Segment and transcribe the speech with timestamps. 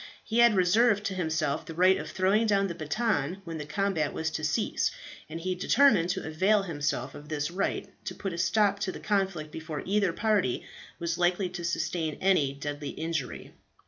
[0.23, 4.13] He had reserved to himself the right of throwing down the baton when the combat
[4.13, 4.89] was to cease,
[5.29, 8.99] and he determined to avail himself of this right, to put a stop to the
[8.99, 10.65] conflict before either party
[10.97, 13.53] was likely to sustain any deadly injury.